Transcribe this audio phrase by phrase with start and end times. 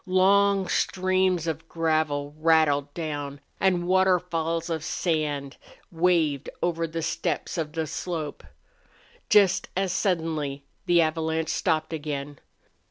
[0.07, 5.57] Long streams of gravel rattled down, and waterfalls of sand
[5.91, 8.43] waved over the steppes of the slope.
[9.29, 12.39] Just as suddenly the avalanche stopped again.